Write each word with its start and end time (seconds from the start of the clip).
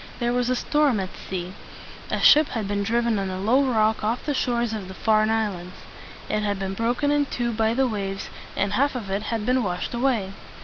There 0.17 0.33
was 0.33 0.49
a 0.49 0.55
storm 0.55 0.99
at 0.99 1.15
sea. 1.29 1.53
A 2.09 2.19
ship 2.19 2.47
had 2.57 2.67
been 2.67 2.81
driven 2.81 3.19
on 3.19 3.29
a 3.29 3.39
low 3.39 3.61
rock 3.63 4.03
off 4.03 4.25
the 4.25 4.33
shores 4.33 4.73
of 4.73 4.87
the 4.87 4.95
Farne 4.95 5.29
Islands. 5.29 5.75
It 6.27 6.41
had 6.41 6.57
been 6.57 6.73
broken 6.73 7.11
in 7.11 7.27
two 7.27 7.51
by 7.51 7.75
the 7.75 7.87
waves, 7.87 8.31
and 8.57 8.73
half 8.73 8.95
of 8.95 9.11
it 9.11 9.21
had 9.29 9.45
been 9.45 9.61
washed 9.63 9.93
away. 9.93 10.33